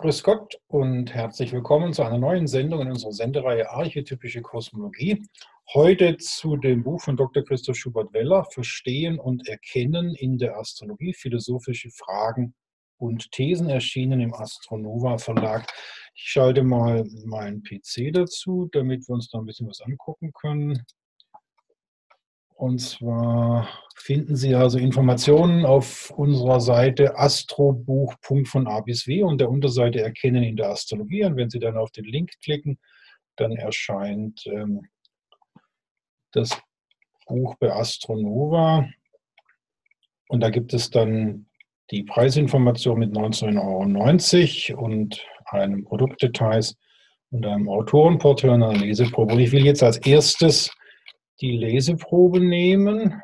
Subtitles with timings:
[0.00, 5.22] Grüß Gott und herzlich willkommen zu einer neuen Sendung in unserer Sendereihe Archetypische Kosmologie.
[5.74, 7.44] Heute zu dem Buch von Dr.
[7.44, 12.54] Christoph Schubert-Weller, Verstehen und Erkennen in der Astrologie, philosophische Fragen
[12.96, 15.70] und Thesen, erschienen im Astronova Verlag.
[16.14, 20.82] Ich schalte mal meinen PC dazu, damit wir uns da ein bisschen was angucken können.
[22.60, 28.16] Und zwar finden Sie also Informationen auf unserer Seite astrobuch.
[28.44, 31.24] von A bis W und der Unterseite Erkennen in der Astrologie.
[31.24, 32.78] Und wenn Sie dann auf den Link klicken,
[33.36, 34.82] dann erscheint ähm,
[36.32, 36.60] das
[37.26, 38.86] Buch bei Astronova.
[40.28, 41.46] Und da gibt es dann
[41.90, 46.76] die Preisinformation mit 19,90 Euro und einem Produktdetails
[47.30, 49.32] und einem Autorenporträt und einer Leseprobe.
[49.32, 50.70] Und ich will jetzt als erstes
[51.40, 53.22] die Leseprobe nehmen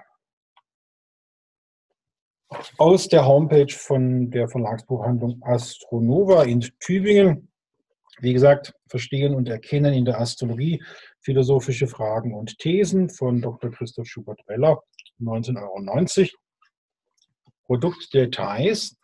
[2.79, 7.51] aus der Homepage von der Verlagsbuchhandlung Astronova in Tübingen.
[8.21, 10.83] Wie gesagt, Verstehen und Erkennen in der Astrologie,
[11.21, 13.71] philosophische Fragen und Thesen von Dr.
[13.71, 14.81] Christoph Schubert-Weller,
[15.21, 16.29] 19,90 Euro.
[17.65, 18.97] Produktdetails.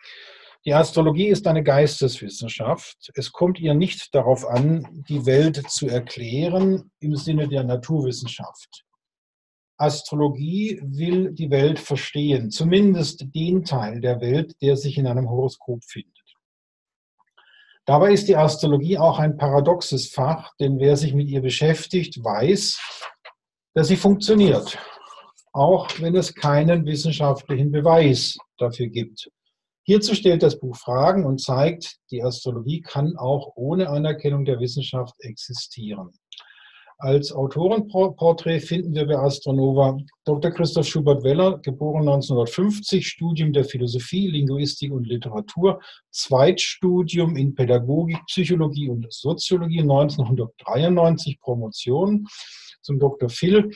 [0.65, 3.11] Die Astrologie ist eine Geisteswissenschaft.
[3.15, 8.85] Es kommt ihr nicht darauf an, die Welt zu erklären im Sinne der Naturwissenschaft.
[9.77, 15.83] Astrologie will die Welt verstehen, zumindest den Teil der Welt, der sich in einem Horoskop
[15.85, 16.13] findet.
[17.85, 22.79] Dabei ist die Astrologie auch ein paradoxes Fach, denn wer sich mit ihr beschäftigt, weiß,
[23.75, 24.79] dass sie funktioniert,
[25.53, 29.29] auch wenn es keinen wissenschaftlichen Beweis dafür gibt.
[29.85, 35.15] Hierzu stellt das Buch Fragen und zeigt, die Astrologie kann auch ohne Anerkennung der Wissenschaft
[35.19, 36.13] existieren.
[37.05, 40.53] Als Autorenporträt finden wir bei Astronova Dr.
[40.53, 45.81] Christoph Schubert-Weller, geboren 1950, Studium der Philosophie, Linguistik und Literatur,
[46.13, 52.25] Zweitstudium in Pädagogik, Psychologie und Soziologie, 1993 Promotion
[52.83, 53.29] zum Dr.
[53.29, 53.73] Phil,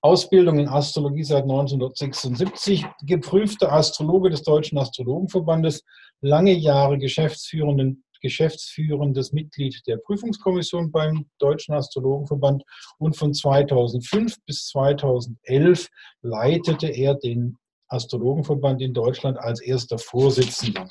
[0.00, 5.84] Ausbildung in Astrologie seit 1976, geprüfter Astrologe des Deutschen Astrologenverbandes,
[6.22, 12.62] lange Jahre geschäftsführenden geschäftsführendes Mitglied der Prüfungskommission beim Deutschen Astrologenverband
[12.98, 15.88] und von 2005 bis 2011
[16.22, 17.56] leitete er den
[17.88, 20.88] Astrologenverband in Deutschland als erster Vorsitzender.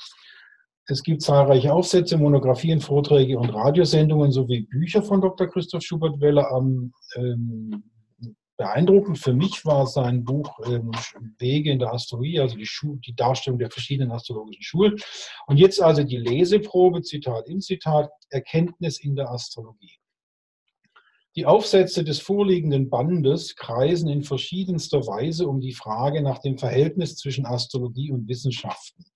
[0.86, 5.46] Es gibt zahlreiche Aufsätze, Monographien, Vorträge und Radiosendungen sowie Bücher von Dr.
[5.46, 7.84] Christoph Schubert-Weller am ähm,
[8.60, 10.90] beeindruckend für mich war sein Buch ähm,
[11.38, 12.68] Wege in der Astrologie, also die,
[13.06, 14.96] die, Darstellung der verschiedenen astrologischen Schulen.
[15.46, 19.96] Und jetzt also die Leseprobe, Zitat in Zitat, Erkenntnis in der Astrologie.
[21.36, 27.16] Die Aufsätze des vorliegenden Bandes kreisen in verschiedenster Weise um die Frage nach dem Verhältnis
[27.16, 29.06] zwischen Astrologie und Wissenschaften.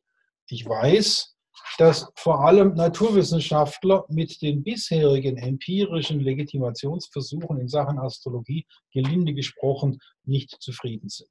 [0.49, 1.34] Ich weiß,
[1.79, 10.51] dass vor allem Naturwissenschaftler mit den bisherigen empirischen Legitimationsversuchen in Sachen Astrologie, gelinde gesprochen, nicht
[10.61, 11.31] zufrieden sind.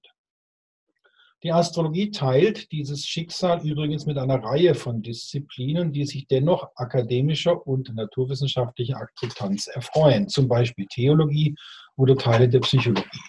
[1.43, 7.67] Die Astrologie teilt dieses Schicksal übrigens mit einer Reihe von Disziplinen, die sich dennoch akademischer
[7.67, 11.53] und naturwissenschaftlicher Akzeptanz erfreuen, zum Beispiel Theologie
[11.97, 13.19] oder Teile der Psychologie.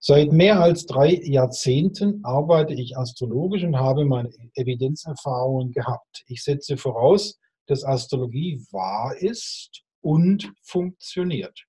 [0.00, 6.24] Seit mehr als drei Jahrzehnten arbeite ich astrologisch und habe meine Evidenzerfahrungen gehabt.
[6.28, 11.64] Ich setze voraus, dass Astrologie wahr ist und funktioniert.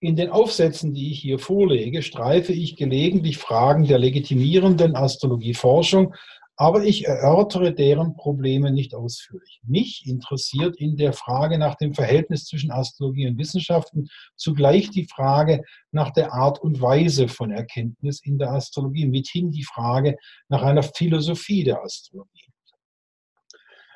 [0.00, 6.14] In den Aufsätzen, die ich hier vorlege, streife ich gelegentlich Fragen der legitimierenden Astrologieforschung
[6.60, 9.60] aber ich erörtere deren Probleme nicht ausführlich.
[9.64, 15.62] Mich interessiert in der Frage nach dem Verhältnis zwischen Astrologie und Wissenschaften zugleich die Frage
[15.92, 20.16] nach der Art und Weise von Erkenntnis in der Astrologie, mithin die Frage
[20.48, 22.46] nach einer Philosophie der Astrologie.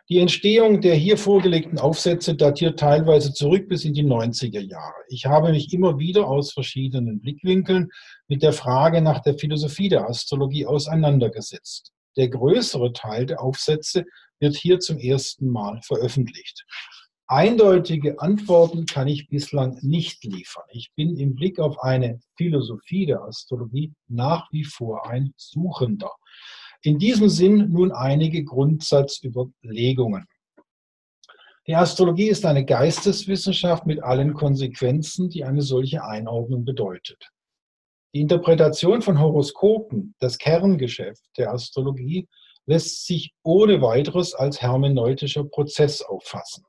[0.08, 4.94] Die Entstehung der hier vorgelegten Aufsätze datiert teilweise zurück bis in die 90er Jahre.
[5.08, 7.88] Ich habe mich immer wieder aus verschiedenen Blickwinkeln
[8.28, 11.92] mit der Frage nach der Philosophie der Astrologie auseinandergesetzt.
[12.16, 14.04] Der größere Teil der Aufsätze
[14.40, 16.64] wird hier zum ersten Mal veröffentlicht.
[17.26, 20.64] Eindeutige Antworten kann ich bislang nicht liefern.
[20.70, 26.10] Ich bin im Blick auf eine Philosophie der Astrologie nach wie vor ein Suchender.
[26.82, 30.26] In diesem Sinn nun einige Grundsatzüberlegungen.
[31.66, 37.30] Die Astrologie ist eine Geisteswissenschaft mit allen Konsequenzen, die eine solche Einordnung bedeutet.
[38.14, 42.28] Die Interpretation von Horoskopen, das Kerngeschäft der Astrologie,
[42.66, 46.64] lässt sich ohne weiteres als hermeneutischer Prozess auffassen.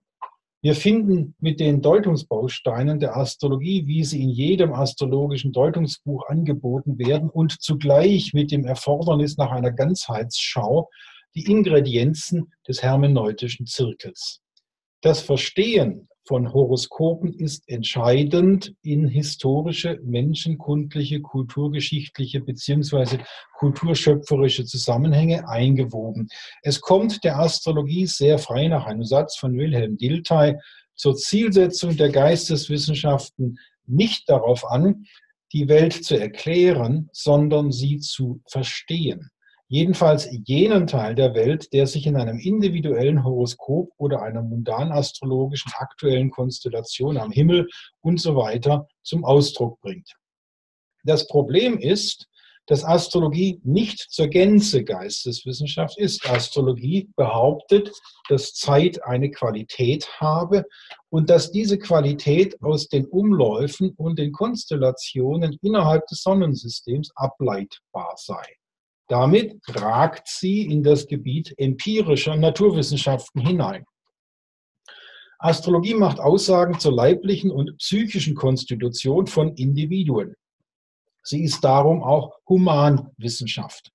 [0.62, 7.30] Wir finden mit den Deutungsbausteinen der Astrologie, wie sie in jedem astrologischen Deutungsbuch angeboten werden,
[7.30, 10.90] und zugleich mit dem Erfordernis nach einer Ganzheitsschau
[11.36, 14.40] die Ingredienzen des hermeneutischen Zirkels.
[15.02, 23.20] Das Verstehen von Horoskopen ist entscheidend in historische, menschenkundliche, kulturgeschichtliche beziehungsweise
[23.58, 26.30] kulturschöpferische Zusammenhänge eingewoben.
[26.62, 30.56] Es kommt der Astrologie sehr frei nach einem Satz von Wilhelm Dilthey
[30.96, 35.06] zur Zielsetzung der Geisteswissenschaften nicht darauf an,
[35.52, 39.30] die Welt zu erklären, sondern sie zu verstehen.
[39.74, 46.30] Jedenfalls jenen Teil der Welt, der sich in einem individuellen Horoskop oder einer mundan-astrologischen aktuellen
[46.30, 47.68] Konstellation am Himmel
[48.00, 50.14] und so weiter zum Ausdruck bringt.
[51.06, 52.28] Das Problem ist,
[52.68, 56.30] dass Astrologie nicht zur Gänze Geisteswissenschaft ist.
[56.30, 57.92] Astrologie behauptet,
[58.30, 60.66] dass Zeit eine Qualität habe
[61.10, 68.46] und dass diese Qualität aus den Umläufen und den Konstellationen innerhalb des Sonnensystems ableitbar sei.
[69.08, 73.86] Damit ragt sie in das Gebiet empirischer Naturwissenschaften hinein.
[75.40, 80.36] Astrologie macht Aussagen zur leiblichen und psychischen Konstitution von Individuen.
[81.22, 83.92] Sie ist darum auch Humanwissenschaft.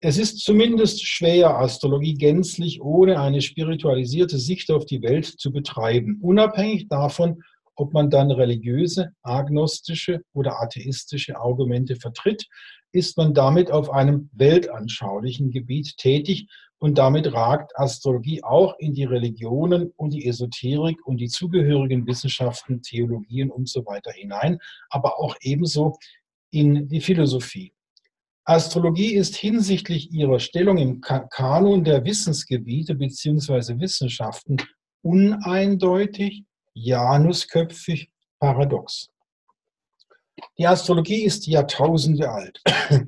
[0.00, 6.18] Es ist zumindest schwer, Astrologie gänzlich ohne eine spiritualisierte Sicht auf die Welt zu betreiben,
[6.20, 7.42] unabhängig davon,
[7.76, 12.46] ob man dann religiöse, agnostische oder atheistische Argumente vertritt,
[12.92, 16.48] ist man damit auf einem weltanschaulichen Gebiet tätig
[16.78, 22.82] und damit ragt Astrologie auch in die Religionen und die Esoterik und die zugehörigen Wissenschaften,
[22.82, 24.58] Theologien und so weiter hinein,
[24.90, 25.96] aber auch ebenso
[26.50, 27.72] in die Philosophie.
[28.44, 33.78] Astrologie ist hinsichtlich ihrer Stellung im Kanon der Wissensgebiete bzw.
[33.78, 34.56] Wissenschaften
[35.02, 38.10] uneindeutig, janusköpfig,
[38.40, 39.11] paradox.
[40.58, 42.62] Die Astrologie ist Jahrtausende alt.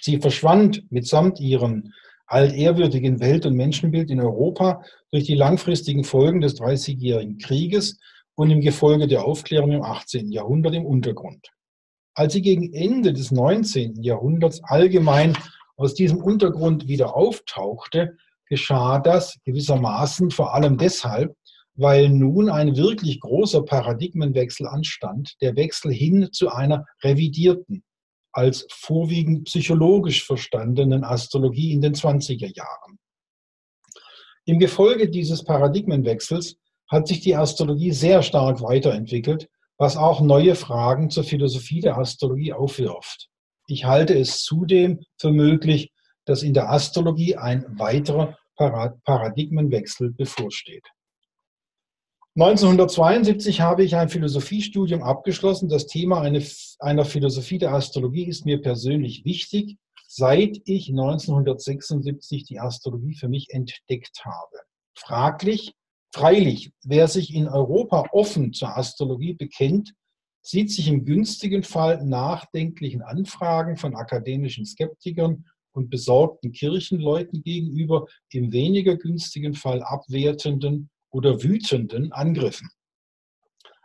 [0.00, 1.92] Sie verschwand mitsamt ihrem
[2.26, 7.98] altehrwürdigen Welt- und Menschenbild in Europa durch die langfristigen Folgen des Dreißigjährigen Krieges
[8.36, 10.30] und im Gefolge der Aufklärung im 18.
[10.30, 11.48] Jahrhundert im Untergrund.
[12.14, 14.02] Als sie gegen Ende des 19.
[14.02, 15.36] Jahrhunderts allgemein
[15.76, 18.16] aus diesem Untergrund wieder auftauchte,
[18.46, 21.34] geschah das gewissermaßen vor allem deshalb,
[21.80, 27.82] weil nun ein wirklich großer Paradigmenwechsel anstand, der Wechsel hin zu einer revidierten,
[28.32, 32.98] als vorwiegend psychologisch verstandenen Astrologie in den 20er Jahren.
[34.44, 36.56] Im Gefolge dieses Paradigmenwechsels
[36.88, 39.48] hat sich die Astrologie sehr stark weiterentwickelt
[39.80, 43.30] was auch neue Fragen zur Philosophie der Astrologie aufwirft.
[43.66, 45.90] Ich halte es zudem für möglich,
[46.26, 50.86] dass in der Astrologie ein weiterer Paradigmenwechsel bevorsteht.
[52.36, 55.68] 1972 habe ich ein Philosophiestudium abgeschlossen.
[55.68, 63.14] Das Thema einer Philosophie der Astrologie ist mir persönlich wichtig, seit ich 1976 die Astrologie
[63.14, 64.58] für mich entdeckt habe.
[64.94, 65.74] Fraglich
[66.12, 69.94] Freilich, wer sich in Europa offen zur Astrologie bekennt,
[70.42, 78.50] sieht sich im günstigen Fall nachdenklichen Anfragen von akademischen Skeptikern und besorgten Kirchenleuten gegenüber, im
[78.50, 82.70] weniger günstigen Fall abwertenden oder wütenden Angriffen.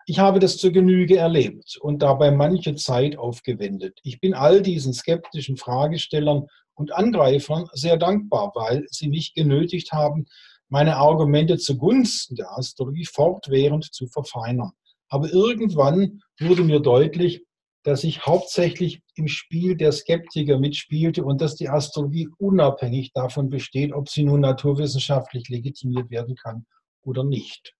[0.07, 3.99] Ich habe das zur Genüge erlebt und dabei manche Zeit aufgewendet.
[4.03, 6.45] Ich bin all diesen skeptischen Fragestellern
[6.75, 10.25] und Angreifern sehr dankbar, weil sie mich genötigt haben,
[10.69, 14.73] meine Argumente zugunsten der Astrologie fortwährend zu verfeinern.
[15.09, 17.43] Aber irgendwann wurde mir deutlich,
[17.83, 23.93] dass ich hauptsächlich im Spiel der Skeptiker mitspielte und dass die Astrologie unabhängig davon besteht,
[23.93, 26.65] ob sie nun naturwissenschaftlich legitimiert werden kann
[27.05, 27.73] oder nicht.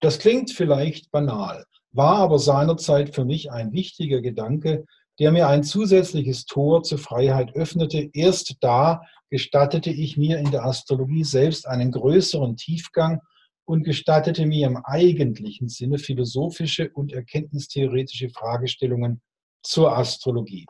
[0.00, 4.84] Das klingt vielleicht banal, war aber seinerzeit für mich ein wichtiger Gedanke,
[5.18, 8.08] der mir ein zusätzliches Tor zur Freiheit öffnete.
[8.12, 13.20] Erst da gestattete ich mir in der Astrologie selbst einen größeren Tiefgang
[13.64, 19.20] und gestattete mir im eigentlichen Sinne philosophische und erkenntnistheoretische Fragestellungen
[19.62, 20.66] zur Astrologie.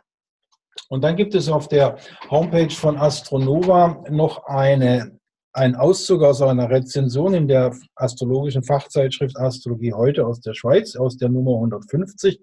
[0.89, 1.99] Und dann gibt es auf der
[2.31, 5.19] Homepage von Astronova noch eine,
[5.59, 11.17] einen Auszug aus einer Rezension in der astrologischen Fachzeitschrift Astrologie heute aus der Schweiz, aus
[11.17, 12.41] der Nummer 150.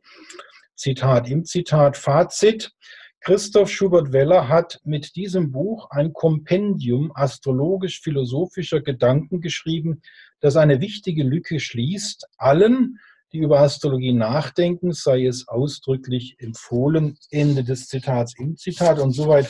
[0.75, 2.73] Zitat im Zitat Fazit.
[3.21, 10.01] Christoph Schubert-Weller hat mit diesem Buch ein Kompendium astrologisch-philosophischer Gedanken geschrieben,
[10.41, 12.27] das eine wichtige Lücke schließt.
[12.37, 12.99] Allen,
[13.31, 17.17] die über Astrologie nachdenken, sei es ausdrücklich empfohlen.
[17.31, 18.99] Ende des Zitats im Zitat.
[18.99, 19.47] Und soweit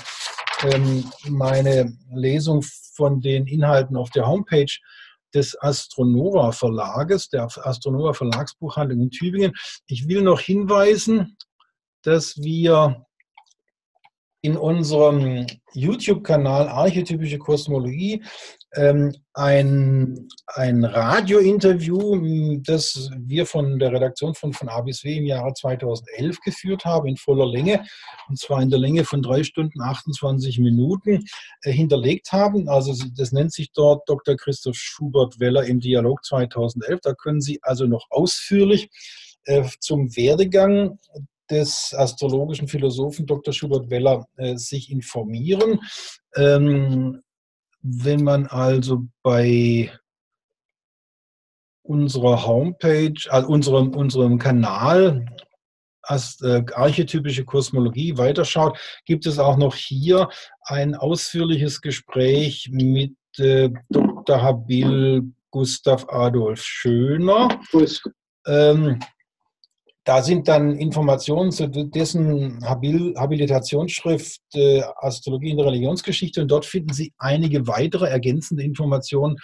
[1.27, 4.71] meine Lesung von den Inhalten auf der Homepage
[5.33, 9.53] des Astronova Verlages, der Astronova Verlagsbuchhandlung in Tübingen.
[9.85, 11.37] Ich will noch hinweisen,
[12.03, 13.05] dass wir
[14.41, 18.25] in unserem YouTube-Kanal Archetypische Kosmologie ähm,
[19.33, 26.85] ein, ein Radiointerview, das wir von der Redaktion von, von W im Jahre 2011 geführt
[26.85, 27.85] haben, in voller Länge,
[28.29, 31.25] und zwar in der Länge von drei Stunden 28 Minuten
[31.63, 32.69] äh, hinterlegt haben.
[32.69, 34.35] Also das nennt sich dort Dr.
[34.35, 36.99] Christoph Schubert-Weller im Dialog 2011.
[37.01, 38.89] Da können Sie also noch ausführlich
[39.45, 40.99] äh, zum Werdegang
[41.49, 43.53] des astrologischen Philosophen Dr.
[43.53, 45.79] Schubert Weller äh, sich informieren.
[46.35, 47.21] Ähm,
[47.87, 49.91] wenn man also bei
[51.83, 55.25] unserer Homepage, also unserem, unserem Kanal
[56.01, 60.29] als äh, archetypische Kosmologie weiterschaut, gibt es auch noch hier
[60.63, 64.41] ein ausführliches Gespräch mit äh, Dr.
[64.41, 67.59] Habil Gustav Adolf Schöner.
[68.47, 68.99] Ähm,
[70.05, 76.65] da sind dann Informationen zu dessen Habil Habilitationsschrift äh, Astrologie in der Religionsgeschichte und dort
[76.65, 79.37] finden Sie einige weitere ergänzende Informationen,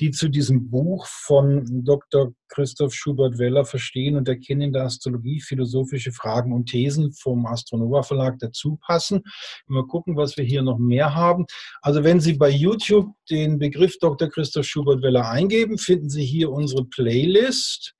[0.00, 2.32] die zu diesem Buch von Dr.
[2.48, 8.78] Christoph Schubert-Weller Verstehen und Erkennen der Astrologie, philosophische Fragen und Thesen vom Astronova Verlag dazu
[8.86, 9.22] passen.
[9.66, 11.44] Mal gucken, was wir hier noch mehr haben.
[11.82, 14.30] Also wenn Sie bei YouTube den Begriff Dr.
[14.30, 17.95] Christoph Schubert-Weller eingeben, finden Sie hier unsere Playlist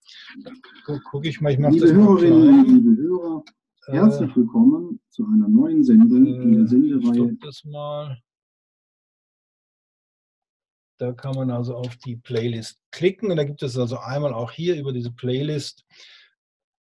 [1.11, 3.45] gucke ich mal, ich Liebe Hörerinnen und liebe Hörer,
[3.87, 7.37] herzlich äh, willkommen zu einer neuen Sendung äh, in der Sendereihe.
[7.41, 8.19] Das mal.
[10.99, 14.51] Da kann man also auf die Playlist klicken und da gibt es also einmal auch
[14.51, 15.85] hier über diese Playlist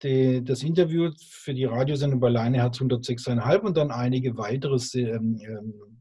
[0.04, 6.00] die, das Interview für die Radiosendung bei Leineherz 106,5 und dann einige weitere ähm, ähm,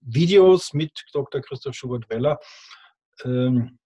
[0.00, 1.40] Videos mit Dr.
[1.40, 2.38] Christoph Schubert-Weller.
[3.24, 3.78] Ähm,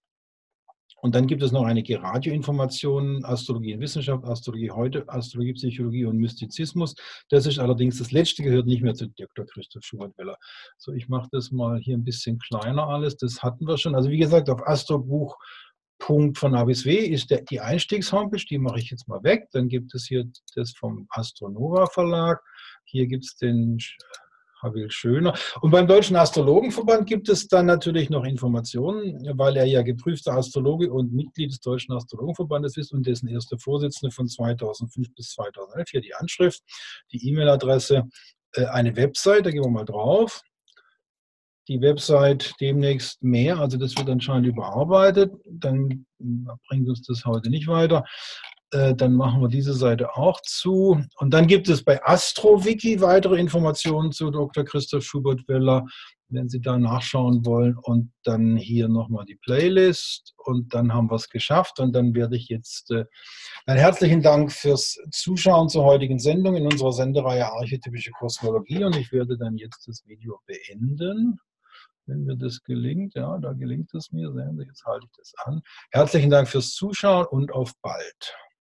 [1.01, 6.17] und dann gibt es noch einige Radioinformationen, Astrologie und Wissenschaft, Astrologie heute, Astrologie, Psychologie und
[6.17, 6.95] Mystizismus.
[7.29, 9.45] Das ist allerdings das letzte, gehört nicht mehr zu Dr.
[9.45, 10.37] Christoph Schubert-Weller.
[10.77, 13.17] So, ich mache das mal hier ein bisschen kleiner alles.
[13.17, 13.95] Das hatten wir schon.
[13.95, 15.37] Also wie gesagt, auf Astrobuch
[15.97, 19.47] Punkt von A bis W ist der, die Einstiegshomepage, die mache ich jetzt mal weg.
[19.51, 20.25] Dann gibt es hier
[20.55, 22.41] das vom Astronova Verlag.
[22.83, 23.79] Hier gibt es den
[24.65, 25.33] Havil Schöner.
[25.61, 30.91] Und beim Deutschen Astrologenverband gibt es dann natürlich noch Informationen, weil er ja geprüfter Astrologe
[30.91, 35.89] und Mitglied des Deutschen Astrologenverbandes ist und dessen erster Vorsitzende von 2005 bis 2011.
[35.89, 36.61] Hier die Anschrift,
[37.11, 38.03] die E-Mail-Adresse,
[38.53, 40.41] äh, eine Website, da gehen wir mal drauf.
[41.67, 46.05] Die Website demnächst mehr, also das wird anscheinend überarbeitet, dann
[46.67, 48.05] bringt uns das heute nicht weiter.
[48.75, 51.01] Äh, dann machen wir diese Seite auch zu.
[51.17, 54.65] Und dann gibt es bei AstroWiki weitere Informationen zu Dr.
[54.65, 55.85] Christoph Schubert-Weller,
[56.27, 57.77] wenn Sie da nachschauen wollen.
[57.77, 60.33] Und dann hier nochmal die Playlist.
[60.43, 61.79] Und dann haben wir es geschafft.
[61.79, 63.05] Und dann werde ich jetzt äh,
[63.65, 68.83] einen herzlichen Dank fürs Zuschauen zur heutigen Sendung in unserer Sendereihe Archetypische Kosmologie.
[68.83, 71.39] Und ich werde dann jetzt das Video beenden
[72.07, 73.15] wenn mir das gelingt.
[73.15, 74.31] Ja, da gelingt es mir.
[74.31, 75.63] Sehen Sie, jetzt halte ich das an.
[75.89, 78.35] Herzlichen Dank fürs Zuschauen und auf bald.